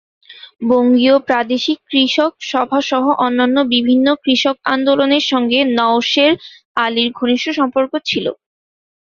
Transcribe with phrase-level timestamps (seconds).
[0.69, 6.31] বঙ্গীয় প্রাদেশিক কৃষক সভা সহ অন্যান্য বিভিন্ন কৃষক আন্দোলনের সঙ্গে নওশের
[6.77, 8.25] আলীর ঘনিষ্ট সম্পর্ক ছিল।